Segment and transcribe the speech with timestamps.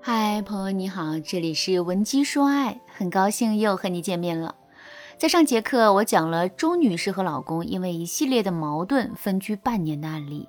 [0.00, 4.54] 嗨，朋友你好，这里是文姬说爱，很高兴又和你见面了。
[5.16, 10.48] 在上节课，我讲了周女士和老公因为一系列的矛盾分居半年的案例，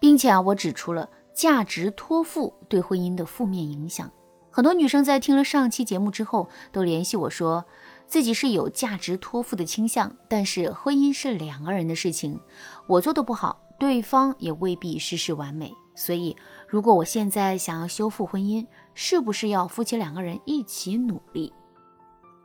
[0.00, 4.10] 并且啊，我指出了价值托付对婚姻的负面影响。
[4.50, 7.64] 很多女生在听了上期节目之后，都联系我说，
[8.06, 12.40] 自己是有价值托付的倾向，但是婚姻是两个人的事情，
[12.88, 15.72] 我做的不好，对方也未必事事完美。
[15.94, 16.36] 所以，
[16.68, 21.52] 如果我现在想要修复婚姻，是不是要夫妻两个人一起努力？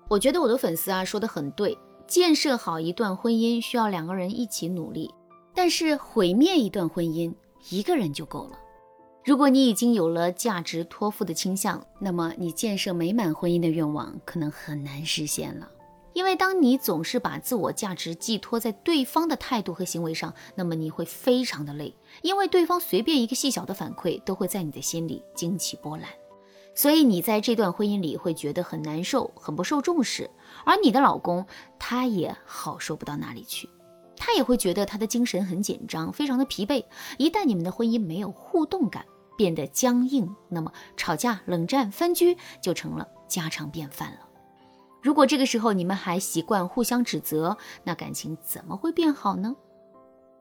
[0.07, 5.13] 我觉得我的粉丝啊说的很对，建设好一段婚姻需要两个人一起努力，
[5.53, 7.34] 但是毁灭一段婚姻
[7.70, 8.57] 一个人就够了。
[9.23, 15.70] 如果你已经有了价值托付的倾向，那么你建设美满婚姻的愿望可能很难实现了。
[16.13, 26.09] 因为当你总是把自我价值寄托在对方的态度和行为上，那么你会非常的累，因为对方随便一个细小的反馈都会在你的心里惊起波澜，
[26.76, 30.29] 所以你在这段婚姻里会觉得很难受，很不受重视。
[30.65, 31.45] 而你的老公
[31.79, 33.70] 他也好受不到哪里去，
[34.17, 36.84] 他也会觉得他的精神很紧张，非常的疲惫。
[37.17, 39.05] 一旦你们的婚姻没有互动感，
[39.37, 44.27] 变得僵硬，那么吵架、冷战、分居就成了家常便饭了。
[45.02, 49.55] 如果这个时候你们还习惯互相指责，那感情怎么会变好呢？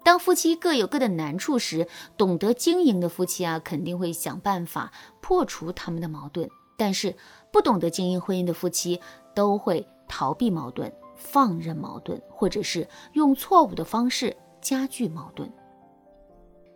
[0.02, 7.14] 当夫妻各有各的难处时，懂得经营的夫妻啊，肯定会想办法破除他们的矛盾；但是
[7.52, 9.00] 不懂得经营婚姻的夫妻，
[9.34, 15.50] 都会逃避矛盾、放任矛盾，或者是用错误的方式加剧矛盾。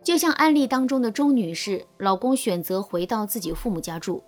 [0.02, 4.22] 就像案例当中的周女士，老公选择回到自己父母家住，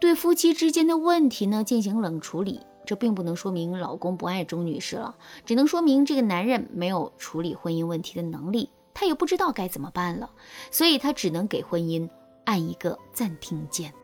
[0.00, 2.60] 对夫妻之间的问题呢进行冷处理。
[2.90, 10.28] 这并不能说明老公不爱钟女士了，只能说明这个男人没有处理婚姻问题的能力，他也不知道该怎么办了，
[10.72, 12.10] 所以他只能给婚姻
[12.46, 13.94] 按一个暂停键。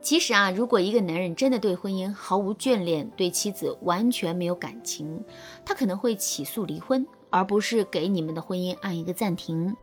[0.00, 5.22] 其实啊，如果一个男人真的对婚姻毫无眷恋，对妻子完全没有感情，
[5.62, 9.76] 他可能会起诉离婚，而不是给你们的婚姻按一个暂停。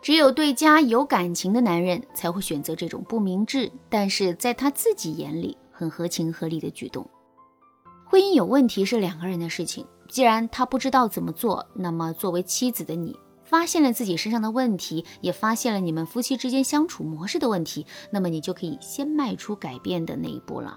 [0.00, 7.04] 只有对家有感情的男人才会选择这种不明智，但是在他自己眼里很合情合理的举动。
[8.10, 20.76] 婚姻有问题是两个人的事情，既然他不知道怎么做，那么作为妻子的你，发现了自己身上的问题，也发现了你们夫妻之间相处模式的问题，那么你就可以先迈出改变的那一步了。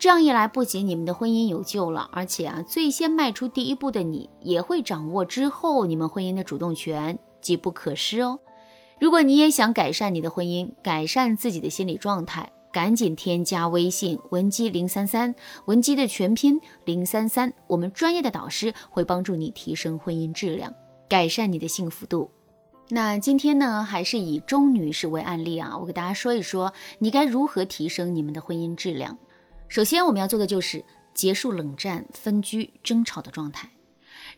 [0.00, 8.40] 这样一来，不仅你们的婚姻有救了，而且啊，最先迈出第一步的你，也会掌握之后你们婚姻的主动权，机不可失哦。
[8.98, 12.50] 如果你也想改善你的婚姻，改善自己的心理状态。
[12.72, 15.34] 赶紧添加微信文姬零三三，
[15.64, 20.74] 文姬的全拼零三三，我们专业的导师会帮助你提升婚姻质量，
[21.08, 22.30] 改善你的幸福度。
[22.90, 29.18] 那今天呢，还是以钟女士为案例啊，我给大家说一说你该如何提升你们的婚姻质量。
[29.68, 33.70] 首先，我们要做的就是结束冷战、分居、争吵的状态。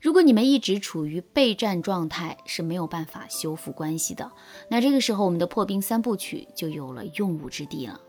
[0.00, 4.30] 如果你们一直处于备战状态，是没有办法修复关系的。
[4.68, 8.00] 那这个时候，我们的破冰三部曲就有了用武之地了。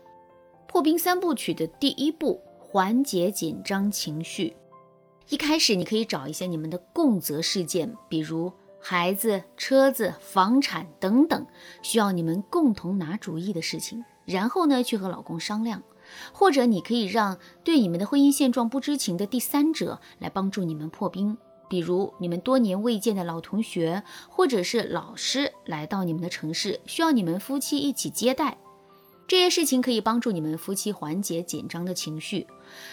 [0.72, 4.56] 破冰三部曲的第一步，缓解紧张情绪。
[5.28, 8.50] 一开始，你可以找一些你们的共责事件，比如
[8.80, 11.46] 孩子、车子、房产等等，
[11.82, 14.02] 需要你们共同拿主意的事情。
[14.24, 15.82] 然后呢，去和老公商量。
[16.32, 21.36] 或者，你可以让对你们的婚姻现状不知情的第三者来帮助你们破冰，
[21.68, 28.56] 比如你们多年未见的老同学，或者是老师来到你们的城市，需要你们夫妻一起接待。
[29.28, 32.46] 这些事情可以帮助你们夫妻缓解紧张的情绪，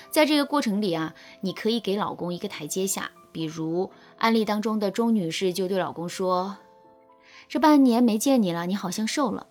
[0.09, 3.11] 在这个过程里啊，你可以给老公一个台阶下。
[3.31, 6.57] 比如案例当中的钟女士就对老公说
[7.47, 9.47] ：“这半年没见你了，你好像瘦了。”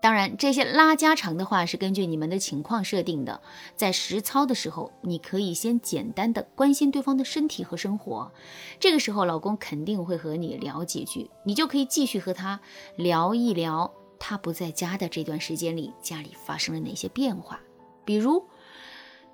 [0.00, 3.40] 当然，这些拉家常的话是根据你们的情况设定的。
[3.74, 8.30] 在实操的时候，你可以先简单的关心对方的身体和生活，
[8.78, 12.60] 这个时候老公肯定会和你聊几句，你就可以继续和他
[12.94, 13.92] 聊一聊。
[14.18, 17.60] 他不在家的这段时间里，家里发生了哪些变化？
[18.04, 18.44] 比如，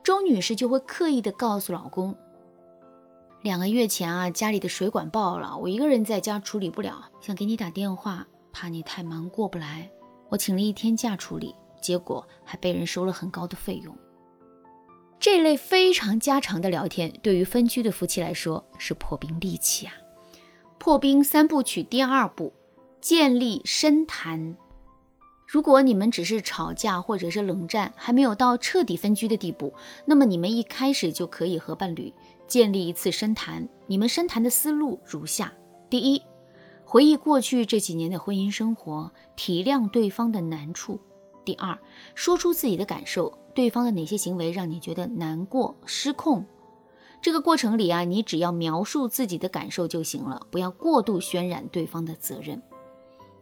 [0.02, 2.16] 周女士就会刻意的告诉老公，
[3.42, 9.90] 两个月前啊，家里的水管爆了，我一个人在家处理不了，想给你打电话，怕你太忙过不来，
[10.28, 13.96] 我请了一天假处理，结果还被人收了很高的费用。
[15.20, 19.94] 这类非常家常的聊天，对于分居的夫妻来说是破冰利器啊！
[20.78, 22.52] 破冰三部曲第二步，
[23.00, 24.56] 建立深谈。
[25.54, 29.72] 如果你们只是吵架或者是冷战，还没有到彻底分居的地步，
[30.04, 32.12] 那么你们一开始就可以和伴侣
[32.48, 33.68] 建立一次深谈。
[33.86, 35.52] 你们深谈的思路如下：
[35.88, 36.20] 第一，
[36.84, 40.98] 回忆过去这几年的婚姻生活，体谅对方的难处。
[41.44, 41.78] 第二，
[42.16, 46.44] 说出自己的感受，对方的哪些行为让你觉得难过、失控？
[47.22, 52.60] 这个过程里啊，你只要描述自己的感受就行了，不要过度渲染对方的责任。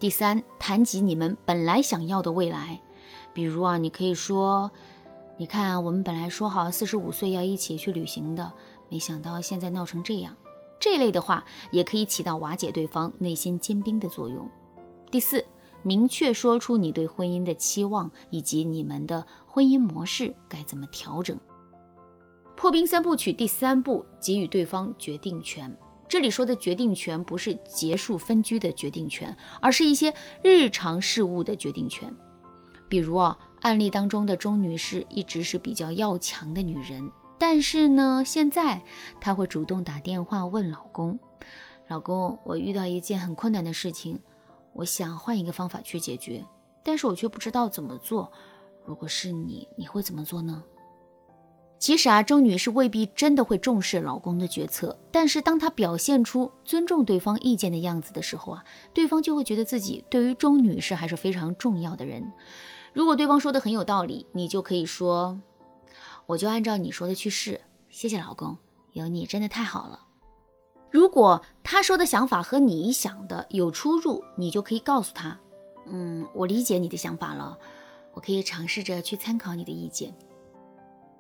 [0.03, 2.81] 第三，谈及你们本来想要的未来，
[3.33, 4.73] 比如啊，你可以说
[5.39, 8.53] ：“你看，我们本来说好四十五岁要一起去旅行的，
[8.89, 10.37] 没想到现在闹成这样。”
[10.81, 14.51] 这类的话也可以起到瓦解对方内心坚冰的作用。
[15.09, 15.45] 第四，
[15.85, 21.39] 明确说出你对婚姻的期望以及你们的婚姻模式该怎么调整。
[22.57, 25.73] 破冰三部曲第三步，给予对方决定权。
[26.12, 30.12] 这里说的决定权不是结束分居的决定权，而是一些
[30.43, 32.14] 日常事务的决定权。
[32.87, 37.11] 比如啊，案例当中的钟女士一直是比较要强的女人。
[37.38, 38.82] 但是呢，现在
[39.23, 41.19] 她会主动打电话问老公
[41.88, 44.20] ：“老公，我遇到一件很困难的事情，
[44.75, 46.44] 我想换一个方法去解决，
[46.85, 48.31] 但是我却不知道怎么做。
[48.85, 50.62] 如果是你，你会怎么做呢？”
[51.82, 58.64] 其实啊，周女士未必真的会重视老公的决策，但是当她表现出尊重对方意见的样子的时候啊，
[58.94, 62.32] 对方就会觉得自己对于周女士还是非常重要的人。
[62.93, 65.40] 如果对方说的很有道理，你就可以说。
[66.26, 68.56] 我就按照你说的去试，谢谢老公，
[68.93, 69.99] 有你真的太好了。
[70.88, 75.37] 如果他说的想法和你想的有出入，你就可以告诉他，
[75.87, 77.58] 嗯，我理解你的想法了，
[78.14, 80.14] 我可以尝试着去参考你的意见。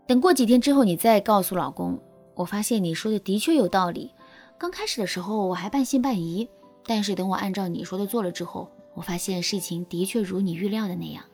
[0.06, 1.98] 等过几天之后，你再告诉老公，
[2.34, 4.12] 我发现你说的的确有道理。
[4.58, 6.48] 刚开始的时候我还半信半疑，
[6.84, 11.24] 但是等我按照你说的做了之后，我发现事情的确如你预料的那样。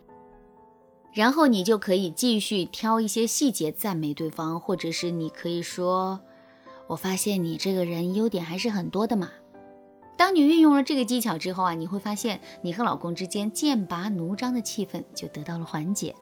[1.13, 6.21] 然后你就可以继续挑一些细节赞美对方，或者是你可以说
[6.87, 9.31] ：“我发现你这个人优点还是很多的嘛。”
[10.17, 16.15] 当你运用了这个技巧之后啊，你会发现你和老公之间剑拔弩张的气氛就得到了缓解。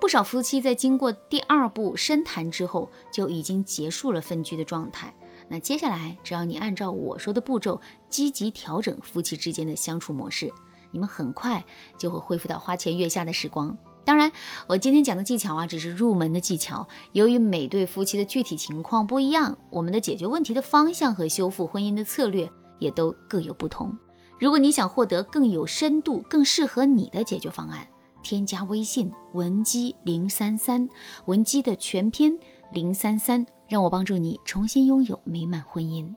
[0.00, 5.14] 不少夫妻在经过第二步深谈之后，就已经结束了分居的状态。
[5.48, 10.52] 那接下来，只要你按照我说的步骤，积极调整夫妻之间的相处模式，
[10.90, 11.64] 你们很快
[11.98, 13.76] 就会恢复到花前月下的时光。
[14.04, 14.30] 当然，
[14.68, 16.86] 我今天讲的技巧啊，只是入门的技巧。
[17.12, 22.48] 由于每对夫妻的具体情况不一样，我们的解决问题的方向和修复婚姻的策略
[22.78, 23.96] 也都各有不同。
[24.38, 27.88] 如果你想获得更有深度、更适合你的解决方案，
[28.26, 30.88] 添加微信文姬零三三，
[31.26, 32.36] 文姬的全拼
[32.72, 36.12] 零三三，让我帮助你重新拥有美满婚姻。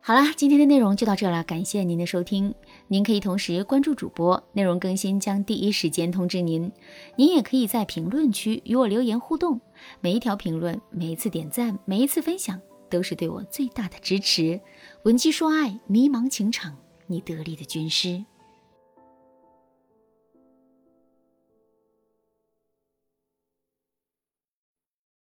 [0.00, 2.54] 好啦，今天的内容就到这了，感谢您的收听。
[2.86, 6.70] 您可以同时关注主播，内容更新将第一时间通知您。
[7.16, 9.60] 您也可以在评论区与我留言互动，
[10.00, 14.60] 每一条评论、每一次点赞、每一次分享，都是对我最大的支持。
[15.02, 16.76] 文姬说爱，迷茫情场，
[17.08, 18.24] 你得力的军师。